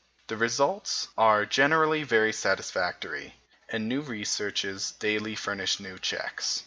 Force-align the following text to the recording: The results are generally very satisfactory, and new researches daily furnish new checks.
The 0.29 0.35
results 0.35 1.09
are 1.15 1.45
generally 1.45 2.01
very 2.01 2.33
satisfactory, 2.33 3.35
and 3.69 3.87
new 3.87 4.01
researches 4.01 4.93
daily 4.93 5.35
furnish 5.35 5.79
new 5.79 5.99
checks. 5.99 6.59